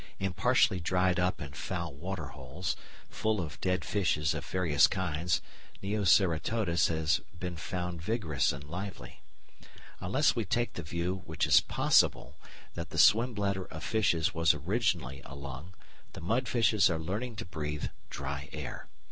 [0.17, 2.75] In partially dried up and foul waterholes,
[3.07, 5.43] full of dead fishes of various kinds,
[5.83, 9.21] Neoceratodus has been found vigorous and lively.
[9.99, 12.35] Unless we take the view, which is possible,
[12.73, 15.75] that the swim bladder of fishes was originally a lung,
[16.13, 18.87] the mud fishes are learning to breathe dry air.